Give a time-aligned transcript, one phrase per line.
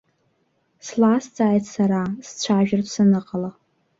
[0.85, 3.51] Слазҵааит сара, сцәажәартә саныҟала.